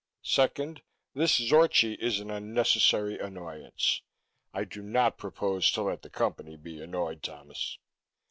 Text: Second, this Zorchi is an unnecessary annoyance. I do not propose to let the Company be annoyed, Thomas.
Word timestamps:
Second, 0.23 0.81
this 1.13 1.37
Zorchi 1.39 1.93
is 1.99 2.19
an 2.19 2.31
unnecessary 2.31 3.19
annoyance. 3.19 4.01
I 4.51 4.63
do 4.63 4.81
not 4.81 5.19
propose 5.19 5.71
to 5.73 5.83
let 5.83 6.01
the 6.01 6.09
Company 6.09 6.55
be 6.57 6.81
annoyed, 6.81 7.21
Thomas. 7.21 7.77